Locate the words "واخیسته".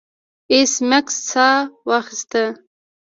1.87-2.43